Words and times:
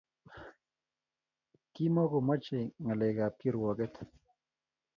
Kimakomachei 1.73 2.65
ngalekab 2.83 3.27
ak 3.33 3.37
kirwoket 3.39 3.95